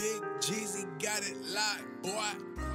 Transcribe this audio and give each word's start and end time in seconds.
Big 0.00 0.22
Jeezy 0.40 0.86
got 0.98 1.20
it 1.22 1.36
locked, 1.52 2.02
boy. 2.02 2.69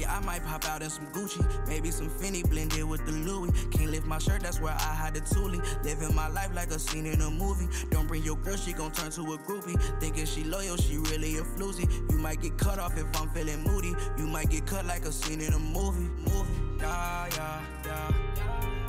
I 0.00 0.20
might 0.20 0.42
pop 0.44 0.64
out 0.64 0.82
in 0.82 0.88
some 0.88 1.06
Gucci. 1.08 1.44
Maybe 1.68 1.90
some 1.90 2.08
Fendi 2.08 2.48
blended 2.48 2.84
with 2.84 3.04
the 3.04 3.12
Louis. 3.12 3.50
Can't 3.70 3.90
lift 3.90 4.06
my 4.06 4.18
shirt, 4.18 4.42
that's 4.42 4.58
where 4.60 4.72
I 4.72 4.94
hide 5.00 5.14
the 5.14 5.20
Thule. 5.20 5.60
Living 5.84 6.14
my 6.14 6.28
life 6.28 6.54
like 6.54 6.70
a 6.70 6.78
scene 6.78 7.06
in 7.06 7.20
a 7.20 7.30
movie. 7.30 7.68
Don't 7.90 8.06
bring 8.08 8.22
your 8.22 8.36
girl, 8.36 8.56
she 8.56 8.72
gon' 8.72 8.92
turn 8.92 9.10
to 9.12 9.20
a 9.20 9.38
groupie. 9.38 9.78
Thinking 10.00 10.24
she 10.24 10.44
loyal, 10.44 10.76
she 10.76 10.96
really 10.96 11.36
a 11.36 11.42
floozy. 11.42 11.86
You 12.10 12.18
might 12.18 12.40
get 12.40 12.56
cut 12.56 12.78
off 12.78 12.96
if 12.96 13.06
I'm 13.20 13.28
feeling 13.30 13.62
moody. 13.62 13.94
You 14.16 14.26
might 14.26 14.48
get 14.48 14.66
cut 14.66 14.86
like 14.86 15.04
a 15.04 15.12
scene 15.12 15.40
in 15.42 15.52
a 15.52 15.58
movie. 15.58 16.08
Movie. 16.18 16.78
Yeah, 16.80 17.28
yeah, 17.36 17.60
yeah. 17.84 18.12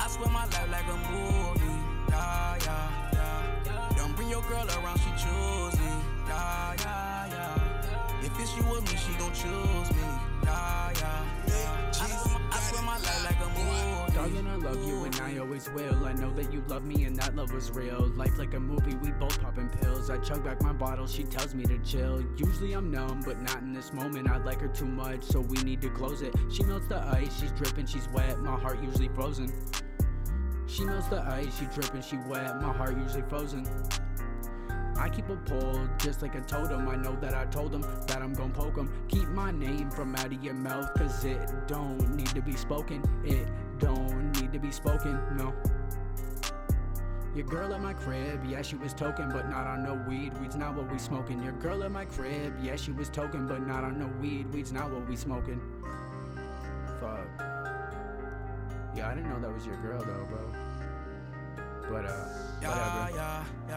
I 0.00 0.08
swear 0.08 0.30
my 0.30 0.44
life 0.46 0.70
like 0.70 0.86
a 0.86 0.96
movie. 1.12 1.80
Yeah, 2.08 2.56
yeah, 2.64 3.10
yeah. 3.12 3.94
Don't 3.96 4.16
bring 4.16 4.30
your 4.30 4.42
girl 4.42 4.66
around, 4.66 4.98
she 4.98 5.10
choosy. 5.22 5.84
Yeah, 6.26 6.74
yeah, 6.78 7.26
yeah. 7.28 8.24
If 8.24 8.40
it's 8.40 8.56
you 8.56 8.64
or 8.64 8.80
me, 8.80 8.96
she 8.96 9.12
gon' 9.18 9.32
choose 9.34 9.63
Darling, 14.24 14.46
I 14.46 14.56
love 14.56 14.82
you 14.88 15.04
and 15.04 15.14
I 15.16 15.36
always 15.36 15.68
will. 15.68 16.06
I 16.06 16.14
know 16.14 16.32
that 16.32 16.50
you 16.50 16.64
love 16.66 16.86
me 16.86 17.04
and 17.04 17.14
that 17.16 17.36
love 17.36 17.52
was 17.52 17.70
real. 17.70 18.10
Life 18.16 18.38
like 18.38 18.54
a 18.54 18.60
movie, 18.60 18.94
we 18.94 19.10
both 19.10 19.38
popping 19.38 19.68
pills. 19.68 20.08
I 20.08 20.16
chug 20.16 20.42
back 20.42 20.62
my 20.62 20.72
bottle, 20.72 21.06
she 21.06 21.24
tells 21.24 21.54
me 21.54 21.64
to 21.64 21.76
chill. 21.80 22.24
Usually 22.38 22.72
I'm 22.72 22.90
numb, 22.90 23.20
but 23.22 23.42
not 23.42 23.60
in 23.60 23.74
this 23.74 23.92
moment. 23.92 24.30
I 24.30 24.38
like 24.38 24.62
her 24.62 24.68
too 24.68 24.86
much, 24.86 25.24
so 25.24 25.40
we 25.40 25.58
need 25.58 25.82
to 25.82 25.90
close 25.90 26.22
it. 26.22 26.34
She 26.50 26.62
melts 26.62 26.86
the 26.86 27.00
ice, 27.00 27.38
she's 27.38 27.52
dripping, 27.52 27.84
she's 27.84 28.08
wet. 28.14 28.40
My 28.40 28.58
heart 28.58 28.82
usually 28.82 29.08
frozen. 29.08 29.52
She 30.66 30.84
melts 30.84 31.08
the 31.08 31.20
ice, 31.20 31.58
she 31.58 31.66
dripping, 31.66 32.00
she 32.00 32.16
wet. 32.26 32.62
My 32.62 32.72
heart 32.72 32.96
usually 32.96 33.24
frozen. 33.28 33.68
I 34.96 35.08
keep 35.08 35.28
a 35.28 35.36
pull 35.36 35.86
just 35.98 36.22
like 36.22 36.34
a 36.34 36.40
totem. 36.40 36.88
I 36.88 36.96
know 36.96 37.16
that 37.20 37.34
I 37.34 37.44
told 37.46 37.74
him 37.74 37.82
that 37.82 38.22
I'm 38.22 38.32
gon' 38.32 38.52
poke 38.52 38.76
him. 38.76 38.90
Keep 39.08 39.28
my 39.28 39.50
name 39.50 39.90
from 39.90 40.14
out 40.16 40.32
of 40.32 40.42
your 40.42 40.54
mouth, 40.54 40.94
cause 40.94 41.24
it 41.24 41.40
don't 41.66 42.14
need 42.14 42.28
to 42.28 42.40
be 42.40 42.54
spoken. 42.54 43.02
It 43.24 43.48
to 44.54 44.60
be 44.60 44.70
spoken, 44.70 45.20
no. 45.36 45.52
Your 47.34 47.44
girl 47.46 47.74
at 47.74 47.80
my 47.82 47.92
crib, 47.92 48.44
yeah, 48.46 48.62
she 48.62 48.76
was 48.76 48.94
token, 48.94 49.28
but 49.32 49.50
not 49.50 49.66
on 49.66 49.82
no 49.82 49.94
weed. 50.08 50.32
Weed's 50.40 50.54
not 50.54 50.76
what 50.76 50.90
we 50.90 50.96
smoking. 50.98 51.42
Your 51.42 51.52
girl 51.54 51.82
at 51.82 51.90
my 51.90 52.04
crib, 52.04 52.54
yeah, 52.62 52.76
she 52.76 52.92
was 52.92 53.08
token, 53.10 53.48
but 53.48 53.66
not 53.66 53.82
on 53.82 53.98
no 53.98 54.06
weed. 54.20 54.52
Weed's 54.54 54.72
not 54.72 54.92
what 54.92 55.08
we 55.08 55.16
smoking. 55.16 55.60
Fuck. 57.00 57.26
Yeah, 58.94 59.08
I 59.10 59.14
didn't 59.16 59.30
know 59.30 59.40
that 59.40 59.52
was 59.52 59.66
your 59.66 59.76
girl 59.78 59.98
though, 59.98 60.24
bro. 60.30 60.52
But 61.90 62.06
uh, 62.06 62.28
Yeah, 62.62 62.68
whatever. 62.68 63.16
yeah, 63.16 63.44
yeah. 63.68 63.73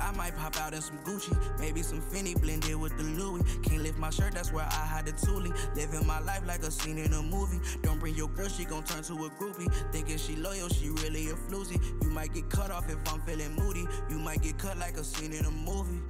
I 0.00 0.12
might 0.12 0.36
pop 0.36 0.56
out 0.60 0.74
in 0.74 0.80
some 0.80 0.98
Gucci. 0.98 1.36
Maybe 1.58 1.82
some 1.82 2.00
Fendi 2.00 2.40
blended 2.40 2.76
with 2.76 2.96
the 2.96 3.04
Louis. 3.04 3.42
Can't 3.62 3.82
lift 3.82 3.98
my 3.98 4.10
shirt, 4.10 4.34
that's 4.34 4.52
where 4.52 4.64
I 4.64 4.86
hide 4.86 5.06
the 5.06 5.12
Thule. 5.12 5.52
Living 5.74 6.06
my 6.06 6.20
life 6.20 6.46
like 6.46 6.62
a 6.62 6.70
scene 6.70 6.98
in 6.98 7.12
a 7.12 7.22
movie. 7.22 7.60
Don't 7.82 7.98
bring 7.98 8.14
your 8.14 8.28
girl, 8.28 8.48
she 8.48 8.64
gon' 8.64 8.84
turn 8.84 9.02
to 9.04 9.12
a 9.12 9.30
groupie. 9.30 9.72
Thinking 9.92 10.18
she 10.18 10.36
loyal, 10.36 10.68
she 10.68 10.90
really 10.90 11.30
a 11.30 11.34
floozy. 11.34 11.80
You 12.02 12.10
might 12.10 12.32
get 12.34 12.48
cut 12.48 12.70
off 12.70 12.88
if 12.90 12.98
I'm 13.12 13.20
feeling 13.22 13.54
moody. 13.54 13.86
You 14.10 14.18
might 14.18 14.42
get 14.42 14.58
cut 14.58 14.78
like 14.78 14.96
a 14.96 15.04
scene 15.04 15.32
in 15.32 15.44
a 15.44 15.50
movie. 15.50 16.00